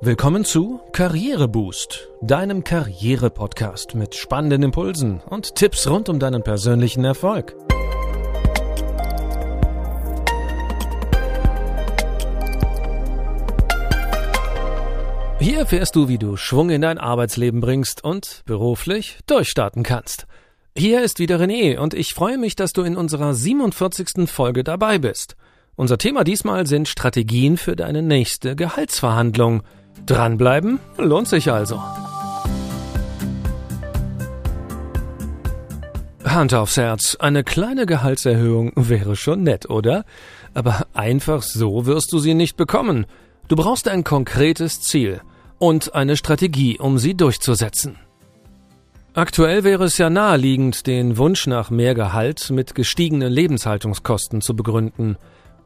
[0.00, 7.56] Willkommen zu Karriereboost, deinem Karriere-Podcast mit spannenden Impulsen und Tipps rund um deinen persönlichen Erfolg.
[15.40, 20.28] Hier erfährst du, wie du Schwung in dein Arbeitsleben bringst und beruflich durchstarten kannst.
[20.76, 24.30] Hier ist wieder René und ich freue mich, dass du in unserer 47.
[24.30, 25.34] Folge dabei bist.
[25.74, 29.64] Unser Thema diesmal sind Strategien für deine nächste Gehaltsverhandlung–
[30.08, 31.82] Dranbleiben lohnt sich also.
[36.24, 40.06] Hand aufs Herz, eine kleine Gehaltserhöhung wäre schon nett, oder?
[40.54, 43.04] Aber einfach so wirst du sie nicht bekommen.
[43.48, 45.20] Du brauchst ein konkretes Ziel
[45.58, 47.96] und eine Strategie, um sie durchzusetzen.
[49.12, 55.18] Aktuell wäre es ja naheliegend, den Wunsch nach mehr Gehalt mit gestiegenen Lebenshaltungskosten zu begründen.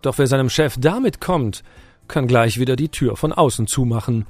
[0.00, 1.62] Doch wer seinem Chef damit kommt,
[2.10, 4.26] kann gleich wieder die Tür von außen zumachen.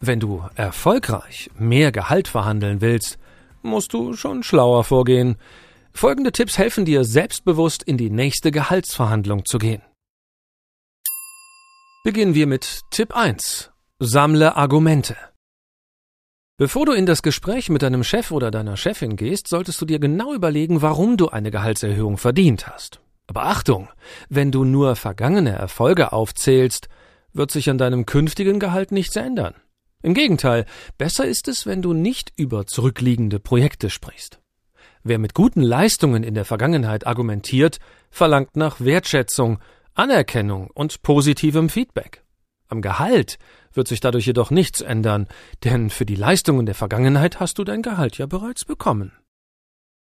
[0.00, 3.18] Wenn du erfolgreich mehr Gehalt verhandeln willst,
[3.62, 5.36] musst du schon schlauer vorgehen.
[5.92, 9.82] Folgende Tipps helfen dir, selbstbewusst in die nächste Gehaltsverhandlung zu gehen.
[12.04, 13.70] Beginnen wir mit Tipp 1.
[13.98, 15.16] Sammle Argumente.
[16.56, 19.98] Bevor du in das Gespräch mit deinem Chef oder deiner Chefin gehst, solltest du dir
[19.98, 23.00] genau überlegen, warum du eine Gehaltserhöhung verdient hast.
[23.26, 23.88] Aber Achtung,
[24.28, 26.88] wenn du nur vergangene Erfolge aufzählst,
[27.34, 29.54] wird sich an deinem künftigen Gehalt nichts ändern.
[30.02, 30.66] Im Gegenteil,
[30.98, 34.40] besser ist es, wenn du nicht über zurückliegende Projekte sprichst.
[35.02, 37.78] Wer mit guten Leistungen in der Vergangenheit argumentiert,
[38.10, 39.58] verlangt nach Wertschätzung,
[39.94, 42.22] Anerkennung und positivem Feedback.
[42.68, 43.38] Am Gehalt
[43.72, 45.28] wird sich dadurch jedoch nichts ändern,
[45.62, 49.12] denn für die Leistungen der Vergangenheit hast du dein Gehalt ja bereits bekommen.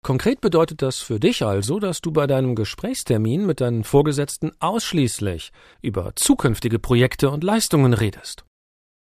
[0.04, 5.50] Konkret bedeutet das für dich also, dass du bei deinem Gesprächstermin mit deinen Vorgesetzten ausschließlich
[5.80, 8.44] über zukünftige Projekte und Leistungen redest.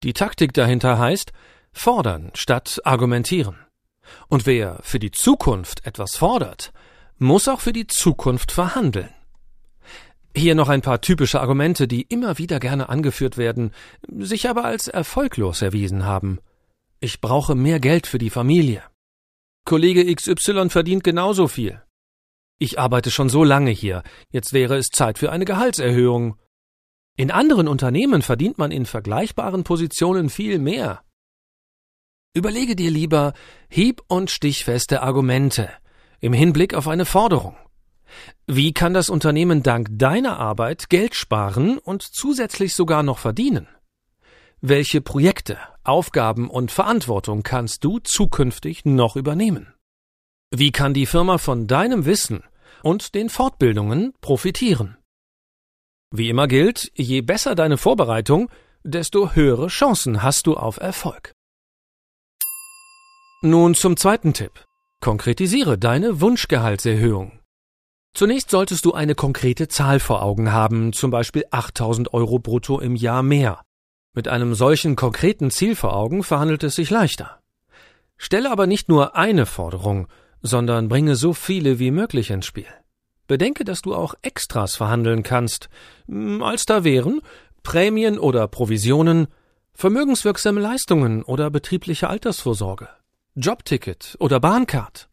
[0.02, 1.32] Die Taktik dahinter heißt
[1.72, 3.58] fordern statt argumentieren.
[4.28, 6.72] Und wer für die Zukunft etwas fordert,
[7.18, 9.10] muss auch für die Zukunft verhandeln.
[10.34, 13.72] Hier noch ein paar typische Argumente, die immer wieder gerne angeführt werden,
[14.08, 16.38] sich aber als erfolglos erwiesen haben.
[16.98, 18.82] Ich brauche mehr Geld für die Familie.
[19.64, 21.82] Kollege XY verdient genauso viel.
[22.58, 26.36] Ich arbeite schon so lange hier, jetzt wäre es Zeit für eine Gehaltserhöhung.
[27.16, 31.02] In anderen Unternehmen verdient man in vergleichbaren Positionen viel mehr.
[32.34, 33.32] Überlege dir lieber
[33.68, 35.70] hieb- und stichfeste Argumente
[36.20, 37.56] im Hinblick auf eine Forderung.
[38.46, 43.68] Wie kann das Unternehmen dank deiner Arbeit Geld sparen und zusätzlich sogar noch verdienen?
[44.60, 49.72] Welche Projekte, Aufgaben und Verantwortung kannst du zukünftig noch übernehmen?
[50.50, 52.42] Wie kann die Firma von deinem Wissen
[52.82, 54.96] und den Fortbildungen profitieren?
[56.10, 58.50] Wie immer gilt, je besser deine Vorbereitung,
[58.82, 61.32] desto höhere Chancen hast du auf Erfolg.
[63.42, 64.64] Nun zum zweiten Tipp.
[65.00, 67.38] Konkretisiere deine Wunschgehaltserhöhung.
[68.12, 72.96] Zunächst solltest du eine konkrete Zahl vor Augen haben, zum Beispiel 8000 Euro brutto im
[72.96, 73.62] Jahr mehr.
[74.14, 77.40] Mit einem solchen konkreten Ziel vor Augen verhandelt es sich leichter.
[78.16, 80.08] Stelle aber nicht nur eine Forderung,
[80.42, 82.66] sondern bringe so viele wie möglich ins Spiel.
[83.26, 85.68] Bedenke, dass du auch Extras verhandeln kannst,
[86.06, 87.20] hm, als da wären
[87.62, 89.28] Prämien oder Provisionen,
[89.74, 92.88] vermögenswirksame Leistungen oder betriebliche Altersvorsorge,
[93.36, 95.08] Jobticket oder Bahncard,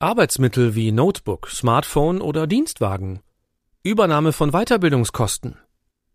[0.00, 3.20] Arbeitsmittel wie Notebook, Smartphone oder Dienstwagen,
[3.82, 5.56] Übernahme von Weiterbildungskosten,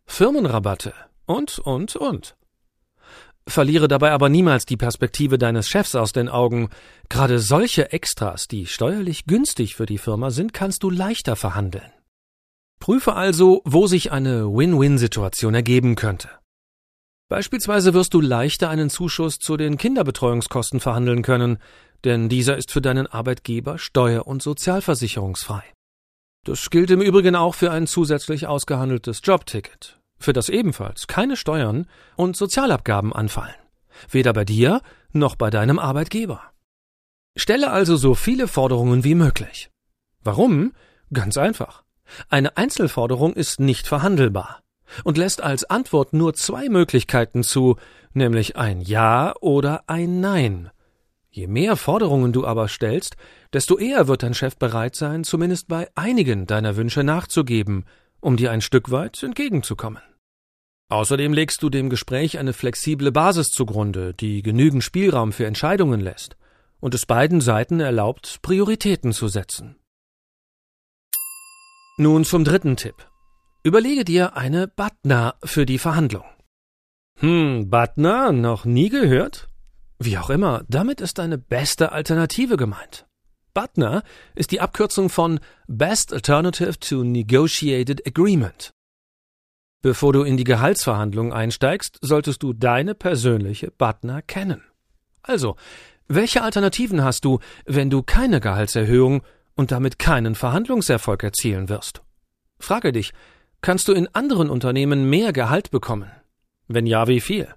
[0.05, 0.93] Firmenrabatte,
[1.25, 2.35] und, und, und.
[3.45, 6.69] Verliere dabei aber niemals die Perspektive deines Chefs aus den Augen.
[7.09, 11.91] Gerade solche Extras, die steuerlich günstig für die Firma sind, kannst du leichter verhandeln.
[12.79, 16.29] Prüfe also, wo sich eine Win-Win-Situation ergeben könnte.
[17.29, 21.57] Beispielsweise wirst du leichter einen Zuschuss zu den Kinderbetreuungskosten verhandeln können,
[22.03, 25.63] denn dieser ist für deinen Arbeitgeber steuer- und sozialversicherungsfrei.
[26.45, 31.87] Das gilt im Übrigen auch für ein zusätzlich ausgehandeltes Jobticket für das ebenfalls keine Steuern
[32.15, 33.55] und Sozialabgaben anfallen.
[34.09, 34.81] Weder bei dir
[35.11, 36.41] noch bei deinem Arbeitgeber.
[37.35, 39.69] Stelle also so viele Forderungen wie möglich.
[40.23, 40.73] Warum?
[41.11, 41.83] Ganz einfach.
[42.29, 44.61] Eine Einzelforderung ist nicht verhandelbar
[45.03, 47.77] und lässt als Antwort nur zwei Möglichkeiten zu,
[48.13, 50.69] nämlich ein Ja oder ein Nein.
[51.29, 53.17] Je mehr Forderungen du aber stellst,
[53.53, 57.85] desto eher wird dein Chef bereit sein, zumindest bei einigen deiner Wünsche nachzugeben,
[58.21, 60.01] um dir ein Stück weit entgegenzukommen.
[60.93, 66.37] Außerdem legst du dem Gespräch eine flexible Basis zugrunde, die genügend Spielraum für Entscheidungen lässt
[66.81, 69.75] und es beiden Seiten erlaubt, Prioritäten zu setzen.
[71.97, 73.09] Nun zum dritten Tipp.
[73.63, 76.25] Überlege dir eine Batna für die Verhandlung.
[77.21, 79.47] Hm, Butner, noch nie gehört?
[79.97, 83.07] Wie auch immer, damit ist eine beste Alternative gemeint.
[83.55, 84.03] Butner
[84.35, 88.75] ist die Abkürzung von Best Alternative to Negotiated Agreement.
[89.83, 94.63] Bevor du in die Gehaltsverhandlungen einsteigst, solltest du deine persönliche Butner kennen.
[95.21, 95.57] Also,
[96.07, 99.23] welche Alternativen hast du, wenn du keine Gehaltserhöhung
[99.55, 102.01] und damit keinen Verhandlungserfolg erzielen wirst?
[102.59, 103.11] Frage dich,
[103.59, 106.09] kannst du in anderen Unternehmen mehr Gehalt bekommen?
[106.69, 107.53] Wenn ja, wie viel?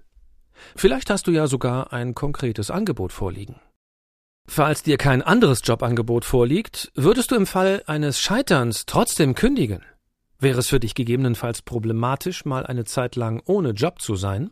[0.75, 3.55] Vielleicht hast du ja sogar ein konkretes Angebot vorliegen.
[4.45, 9.81] Falls dir kein anderes Jobangebot vorliegt, würdest du im Fall eines Scheiterns trotzdem kündigen?
[10.39, 14.51] Wäre es für dich gegebenenfalls problematisch, mal eine Zeit lang ohne Job zu sein?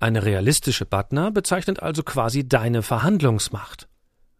[0.00, 3.88] Eine realistische Butner bezeichnet also quasi deine Verhandlungsmacht.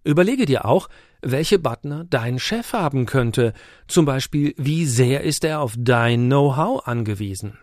[0.05, 0.89] Überlege dir auch,
[1.21, 3.53] welche Butner dein Chef haben könnte,
[3.89, 7.59] zum Beispiel wie sehr ist er auf dein Know-how angewiesen.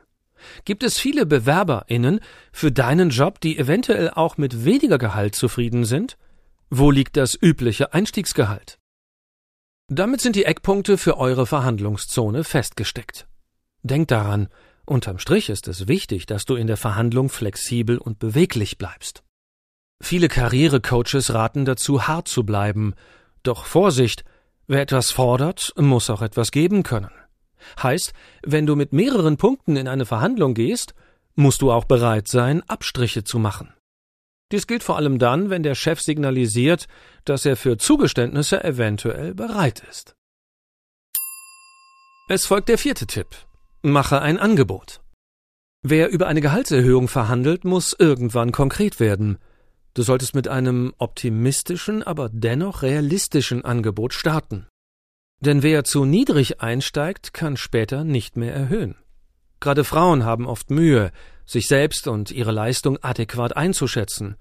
[0.66, 2.20] Gibt es viele BewerberInnen
[2.52, 6.18] für deinen Job, die eventuell auch mit weniger Gehalt zufrieden sind?
[6.70, 8.78] Wo liegt das übliche Einstiegsgehalt?
[9.88, 13.28] Damit sind die Eckpunkte für eure Verhandlungszone festgesteckt.
[13.84, 14.48] Denkt daran,
[14.84, 19.22] unterm Strich ist es wichtig, dass du in der Verhandlung flexibel und beweglich bleibst.
[20.02, 22.96] Viele Karrierecoaches raten dazu, hart zu bleiben.
[23.44, 24.26] Doch Vorsicht,
[24.66, 27.12] wer etwas fordert, muss auch etwas geben können.
[27.82, 30.96] Heißt, wenn du mit mehreren Punkten in eine Verhandlung gehst,
[31.36, 33.75] musst du auch bereit sein, Abstriche zu machen.
[34.52, 36.88] Dies gilt vor allem dann, wenn der Chef signalisiert,
[37.24, 40.16] dass er für Zugeständnisse eventuell bereit ist.
[42.28, 43.28] Es folgt der vierte Tipp.
[43.82, 45.02] Mache ein Angebot.
[45.84, 49.38] Wer über eine Gehaltserhöhung verhandelt, muss irgendwann konkret werden.
[49.94, 54.68] Du solltest mit einem optimistischen, aber dennoch realistischen Angebot starten.
[55.40, 58.96] Denn wer zu niedrig einsteigt, kann später nicht mehr erhöhen.
[59.60, 61.12] Gerade Frauen haben oft Mühe,
[61.46, 64.36] sich selbst und ihre Leistung adäquat einzuschätzen.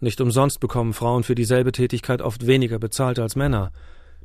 [0.00, 3.72] Nicht umsonst bekommen Frauen für dieselbe Tätigkeit oft weniger bezahlt als Männer.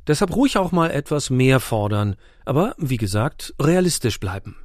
[0.06, 4.56] Deshalb ruhig auch mal etwas mehr fordern, aber wie gesagt, realistisch bleiben.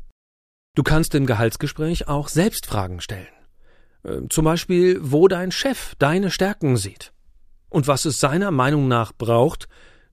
[0.75, 3.27] Du kannst im Gehaltsgespräch auch selbst Fragen stellen.
[4.03, 7.13] Äh, zum Beispiel, wo dein Chef deine Stärken sieht
[7.69, 9.67] und was es seiner Meinung nach braucht,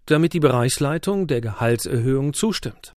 [0.06, 2.92] damit die Bereichsleitung der Gehaltserhöhung zustimmt.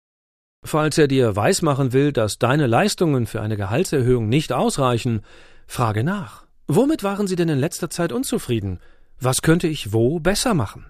[0.65, 5.21] Falls er dir weismachen will, dass deine Leistungen für eine Gehaltserhöhung nicht ausreichen,
[5.67, 6.47] frage nach.
[6.67, 8.81] Womit waren Sie denn in letzter Zeit unzufrieden?
[9.21, 10.87] Was könnte ich wo besser machen?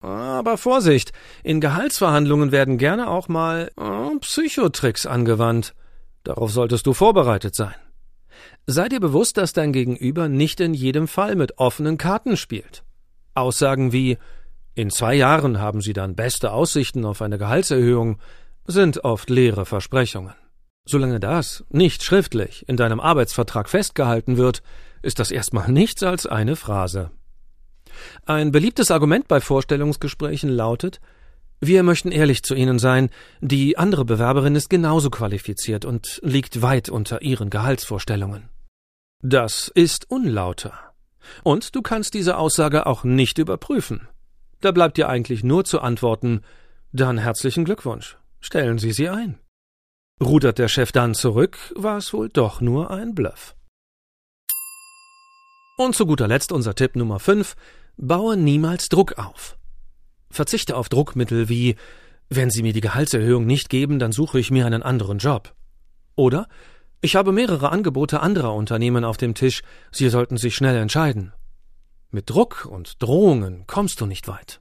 [0.00, 1.12] Aber Vorsicht,
[1.44, 5.74] in Gehaltsverhandlungen werden gerne auch mal äh, Psychotricks angewandt.
[6.24, 7.74] Darauf solltest du vorbereitet sein.
[8.66, 12.82] Sei dir bewusst, dass dein Gegenüber nicht in jedem Fall mit offenen Karten spielt.
[13.34, 14.18] Aussagen wie
[14.74, 18.18] in zwei Jahren haben Sie dann beste Aussichten auf eine Gehaltserhöhung,
[18.66, 20.34] sind oft leere Versprechungen.
[20.86, 24.62] Solange das nicht schriftlich in deinem Arbeitsvertrag festgehalten wird,
[25.02, 27.10] ist das erstmal nichts als eine Phrase.
[28.26, 31.00] Ein beliebtes Argument bei Vorstellungsgesprächen lautet,
[31.60, 33.10] wir möchten ehrlich zu Ihnen sein,
[33.40, 38.50] die andere Bewerberin ist genauso qualifiziert und liegt weit unter Ihren Gehaltsvorstellungen.
[39.22, 40.74] Das ist unlauter.
[41.42, 44.08] Und du kannst diese Aussage auch nicht überprüfen.
[44.64, 46.40] Da bleibt dir eigentlich nur zu antworten,
[46.90, 48.16] dann herzlichen Glückwunsch.
[48.40, 49.38] Stellen Sie sie ein.
[50.22, 53.56] Rudert der Chef dann zurück, war es wohl doch nur ein Bluff.
[55.76, 57.56] Und zu guter Letzt unser Tipp Nummer 5.
[57.98, 59.58] Baue niemals Druck auf.
[60.30, 61.76] Verzichte auf Druckmittel wie
[62.30, 65.54] wenn Sie mir die Gehaltserhöhung nicht geben, dann suche ich mir einen anderen Job.
[66.16, 66.48] Oder
[67.02, 71.34] ich habe mehrere Angebote anderer Unternehmen auf dem Tisch, Sie sollten sich schnell entscheiden.
[72.14, 74.60] Mit Druck und Drohungen kommst du nicht weit.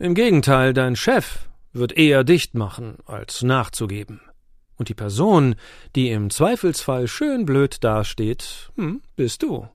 [0.00, 4.20] Im Gegenteil, dein Chef wird eher dicht machen, als nachzugeben.
[4.76, 5.56] Und die Person,
[5.96, 9.66] die im Zweifelsfall schön blöd dasteht, hm, bist du.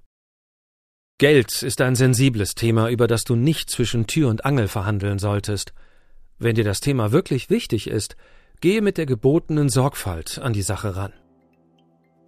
[1.18, 5.74] Geld ist ein sensibles Thema, über das du nicht zwischen Tür und Angel verhandeln solltest.
[6.40, 8.16] Wenn dir das Thema wirklich wichtig ist,
[8.62, 11.12] gehe mit der gebotenen Sorgfalt an die Sache ran.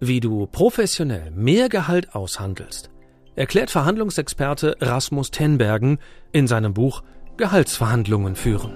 [0.00, 2.90] Wie du professionell mehr Gehalt aushandelst,
[3.36, 5.98] erklärt Verhandlungsexperte Rasmus Tenbergen
[6.32, 7.02] in seinem Buch
[7.36, 8.72] Gehaltsverhandlungen führen.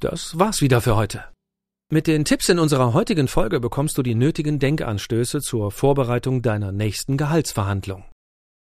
[0.00, 1.24] Das war's wieder für heute.
[1.90, 6.72] Mit den Tipps in unserer heutigen Folge bekommst du die nötigen Denkanstöße zur Vorbereitung deiner
[6.72, 8.04] nächsten Gehaltsverhandlung.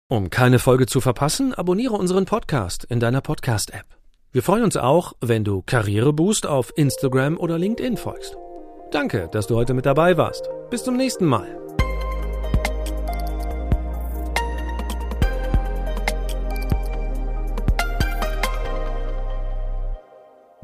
[0.08, 3.86] Um keine Folge zu verpassen, abonniere unseren Podcast in deiner Podcast-App.
[4.32, 8.38] Wir freuen uns auch, wenn du Karriereboost auf Instagram oder LinkedIn folgst.
[8.92, 10.48] Danke, dass du heute mit dabei warst.
[10.70, 11.65] Bis zum nächsten Mal.